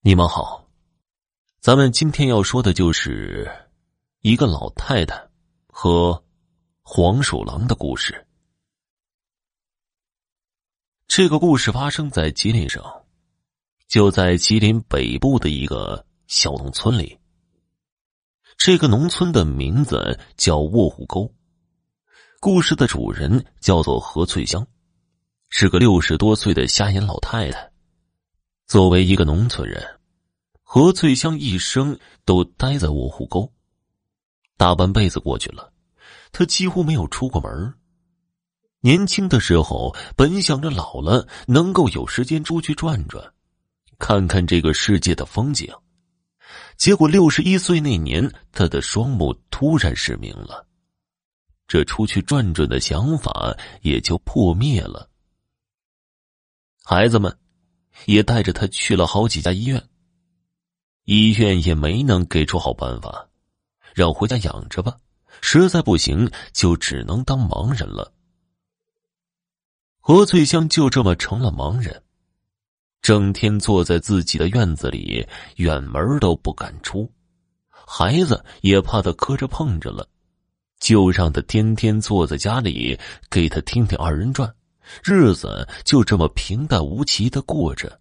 [0.00, 0.64] 你们好，
[1.58, 3.50] 咱们今天要说的就是
[4.20, 5.28] 一个老太太
[5.66, 6.24] 和
[6.82, 8.24] 黄鼠狼的故事。
[11.08, 12.80] 这个故事发生在吉林省，
[13.88, 17.18] 就在吉林北部的一个小农村里。
[18.56, 21.34] 这个农村的名字叫卧虎沟，
[22.38, 24.64] 故事的主人叫做何翠香，
[25.48, 27.72] 是个六十多岁的瞎眼老太太。
[28.68, 29.82] 作为一个农村人，
[30.62, 33.50] 何翠香一生都待在卧虎沟，
[34.58, 35.72] 大半辈子过去了，
[36.32, 37.74] 她几乎没有出过门。
[38.80, 43.32] 年轻的时候，本想着老了能够有时间出去转转，
[43.98, 45.74] 看看这个世界的风景。
[46.76, 50.66] 结果六十一岁那年，他的双目突然失明了，
[51.66, 55.08] 这出去转转的想法也就破灭了。
[56.84, 57.34] 孩子们。
[58.06, 59.82] 也带着他去了好几家医院，
[61.04, 63.28] 医院也没能给出好办法，
[63.94, 64.96] 让回家养着吧。
[65.40, 68.12] 实在不行，就只能当盲人了。
[70.00, 72.02] 何翠香就这么成了盲人，
[73.02, 75.26] 整天坐在自己的院子里，
[75.56, 77.12] 远门都不敢出，
[77.68, 80.08] 孩子也怕他磕着碰着了，
[80.80, 82.98] 就让他天天坐在家里
[83.30, 84.52] 给他听听二人转。
[85.04, 88.00] 日子就这么平淡无奇的过着。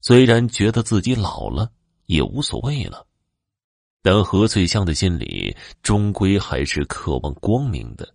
[0.00, 1.70] 虽然觉得自己老了
[2.06, 3.06] 也无所谓了，
[4.02, 8.14] 但何翠香的心里终归还是渴望光明的。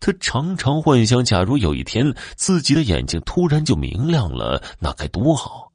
[0.00, 5.72] 他常常幻想，假如有一天自己的眼睛突然就明亮了，那该多好！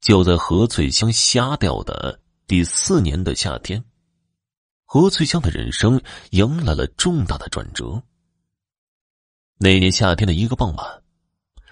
[0.00, 3.84] 就在何翠香瞎掉的第四年的夏天，
[4.86, 8.02] 何翠香的人生迎来了重大的转折。
[9.62, 11.02] 那年夏天的一个傍晚，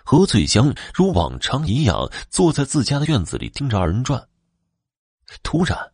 [0.04, 4.28] 何翠香如往常一样坐在自家的院子里盯着二人转。
[5.42, 5.90] 突然，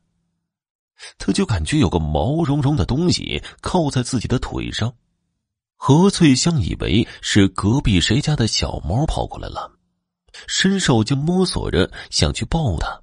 [1.18, 4.92] 他就感觉有个毛茸茸的东西靠在自己的腿上。
[5.76, 9.70] 何翠香以为是隔壁谁家的小猫跑过来了，
[10.48, 13.00] 伸手就摸索着想去抱它。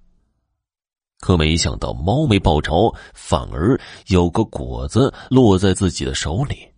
[1.21, 6.70] 可没想到，猫没抱着，反而有个果子落在自己的手里。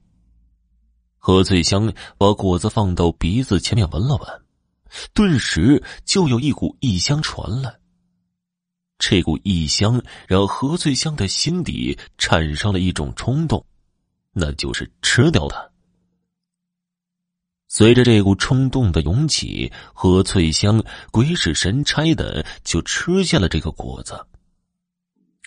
[1.26, 4.42] 何翠香把果子放到鼻子前面闻了闻，
[5.14, 7.74] 顿时就有一股异香传来。
[9.00, 13.66] 这股异香让何翠香的心底产生了一种冲动，
[14.34, 15.66] 那就是吃掉它。
[17.70, 24.14] 随着这股冲动的涌起，何翠香鬼使神差的就吃下了这个果子。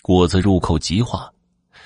[0.01, 1.31] 果子入口即化。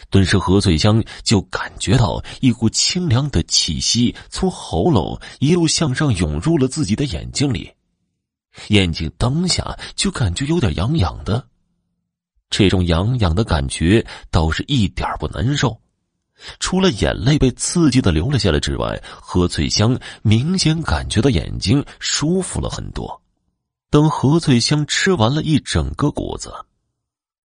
[0.09, 7.71] 顿时，何翠香就感觉到一股清凉的气息从喉咙一路向上涌入了自己的眼睛里，
[8.69, 11.47] 眼睛当下就感觉有点痒痒的。
[12.49, 15.79] 这种痒痒的感觉倒是一点不难受，
[16.59, 23.21] 除了眼泪被刺激的流了下来之外，何翠香明显感觉到眼睛舒服了很多。
[23.89, 26.53] 等何翠香吃完了一整个果子。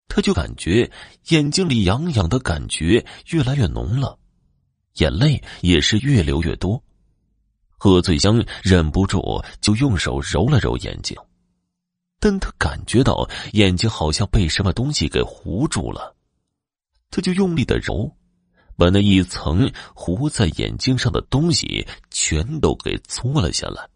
[0.07, 0.91] 他就感觉
[1.29, 4.17] 眼睛里痒痒的感觉越来越浓了，
[4.95, 6.83] 眼泪也是越流越多。
[7.79, 9.21] 贺翠香忍不住
[9.61, 11.15] 就用手揉了揉眼睛，
[12.19, 16.15] 但他感觉到眼睛好像被什么东西给糊住了，
[17.11, 18.11] 他就用力的揉，
[18.75, 23.87] 把那一层糊在眼睛上的东西全都给搓了下来。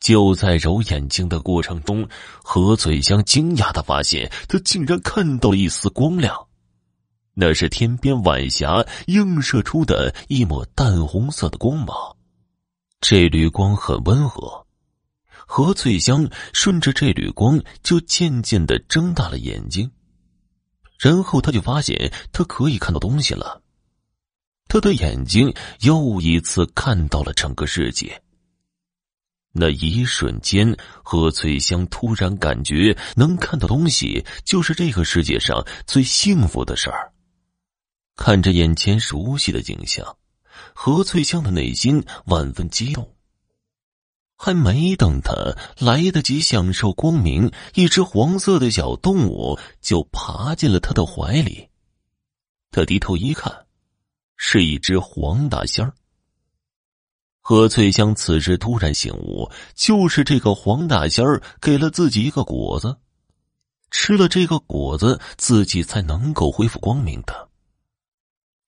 [0.00, 2.08] 就在揉眼睛的过程中，
[2.42, 6.46] 何翠香惊讶的发现，她竟然看到了一丝光亮，
[7.34, 12.16] 那是天边晚霞映射出的一抹淡红色的光芒。
[13.00, 14.66] 这缕光很温和，
[15.46, 19.90] 何翠香顺着这缕光就渐渐的睁大了眼睛，
[20.98, 23.62] 然后他就发现他可以看到东西了，
[24.68, 28.20] 他的眼睛又一次看到了整个世界。
[29.52, 37.12] 那一瞬间，何翠香突然感觉能看到东西就是这个世界上最幸福的事儿。
[38.14, 40.16] 看着眼前熟悉的景象，
[40.74, 43.14] 何翠香的内心万分激动。
[44.36, 45.32] 还没等他
[45.78, 51.68] 来得及享受光明，一只黄色的小动物就爬进了他的怀里。
[52.70, 53.66] 他低头一看，
[54.36, 55.92] 是一只黄大仙儿。
[57.48, 62.94] 何翠香此时突然醒悟，就是这个黄大仙儿给了自己一个果子，
[63.90, 67.48] 吃了这个果子，自己才能够恢复光明的。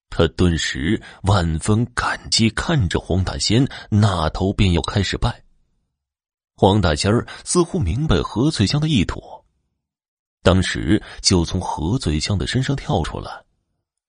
[0.09, 5.43] 他顿时万分感激，看着黄大仙，那头便要开始拜。
[6.55, 9.21] 黄大仙儿似乎明白何翠香的意图，
[10.41, 13.43] 当时就从何翠香的身上跳出来，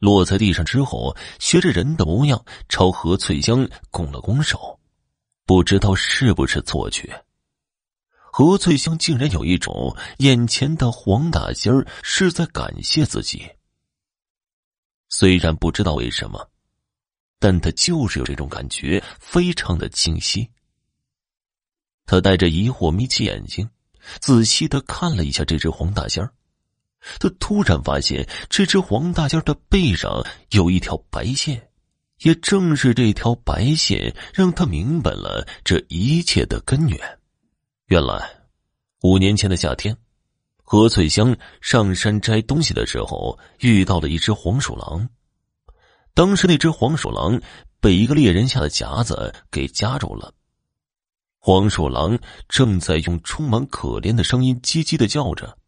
[0.02, 4.80] 落在地上之后，学着人的模样朝何翠香拱了拱手，
[5.46, 7.24] 不知道是不是错觉。
[8.12, 13.48] 何翠香竟然有一种眼前的黄大仙儿是在感谢自己，
[15.08, 16.50] 虽然不知道为什么，
[17.38, 20.50] 但他就是有这种感觉，非常的清晰。
[22.06, 23.70] 他带着疑惑眯起眼睛，
[24.20, 26.34] 仔细的看了一下这只黄大仙儿。
[27.18, 31.68] 他突然发现，这只黄大仙的背上有一条白线，
[32.20, 37.18] 也正是这条白线让他明白了这一切的根源。
[37.86, 38.22] 原来，
[39.02, 39.96] 五年前的夏天，
[40.62, 45.08] 何翠香上山摘东西的时候，遇到了一只黄鼠狼。
[46.14, 47.40] 当时，那只黄鼠狼
[47.80, 50.32] 被一个猎人下的夹子给夹住了。
[51.38, 52.16] 黄鼠狼
[52.48, 55.58] 正在用充满可怜的声音叽叽的叫着。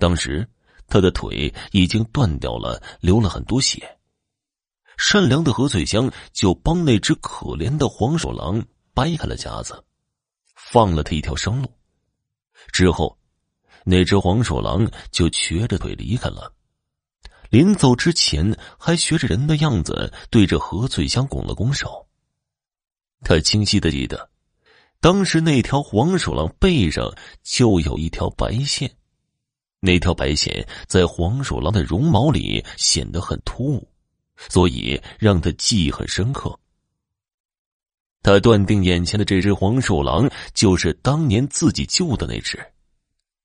[0.00, 0.48] 当时，
[0.88, 3.98] 他的腿已经断掉了，流了很多血。
[4.96, 8.64] 善良的何翠香就帮那只可怜的黄鼠狼
[8.94, 9.84] 掰开了夹子，
[10.56, 11.70] 放了他一条生路。
[12.72, 13.18] 之后，
[13.84, 16.52] 那只黄鼠狼就瘸着腿离开了。
[17.50, 22.06] 临走之前，还学着人的样子对着何翠香拱了拱手。
[23.22, 24.30] 他清晰的记得。
[25.00, 27.10] 当时那条黄鼠狼背上
[27.42, 28.94] 就有一条白线，
[29.80, 33.88] 那条白线在黄鼠狼的绒毛里显得很突兀，
[34.36, 36.58] 所以让他记忆很深刻。
[38.22, 42.58] 他断定眼前的这只黄鼠狼就是当年自己救的那只，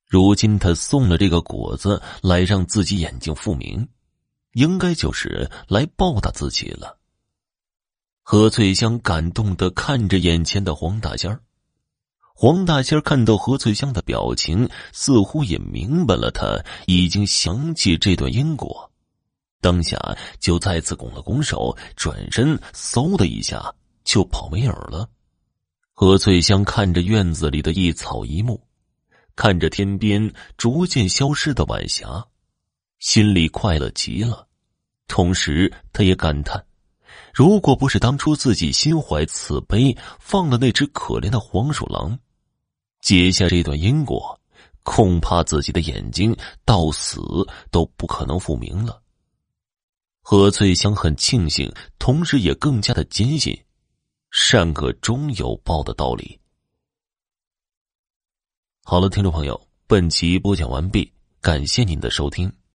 [0.05, 3.87] 如今他送了这个果子来让自己眼睛复明，
[4.51, 6.99] 应该就是来报答自己了。
[8.21, 11.41] 何翠香感动的看着眼前的黄大仙儿，
[12.37, 18.91] 黄大仙看到何翠香的表情，似乎也明白了，他已经想起这段因果，
[19.61, 19.97] 当下
[20.37, 23.73] 就再次拱了拱手，转身嗖的一下
[24.03, 25.09] 就跑没影了。
[25.93, 28.61] 何翠香看着院子里的一草一木，
[29.37, 32.25] 看着天边逐渐消失的晚霞，
[32.99, 34.45] 心里快乐极了，
[35.07, 36.61] 同时他也感叹。
[37.33, 42.19] 如果不是当初自己心怀慈悲，放了那只可怜的黄鼠狼，
[43.05, 44.41] 结下这段因果，
[44.81, 46.35] 恐怕自己的眼睛
[46.65, 47.21] 到死
[47.69, 48.99] 都不可能复明了。
[50.23, 53.55] 何翠香很庆幸，同时也更加的坚信，
[54.31, 56.39] 善恶终有报的道理。
[58.83, 62.51] 好了，听众朋友，本集播讲完毕，感谢您的收听。